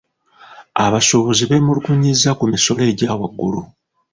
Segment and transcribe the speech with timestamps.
[0.85, 3.61] Abasuubuzi beemulugunyizza ku misolo egya waggulu.